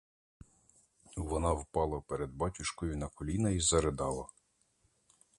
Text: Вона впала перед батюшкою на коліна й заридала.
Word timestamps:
Вона 1.17 1.51
впала 1.53 2.01
перед 2.01 2.31
батюшкою 2.31 2.97
на 2.97 3.07
коліна 3.07 3.49
й 3.49 3.59
заридала. 3.59 4.27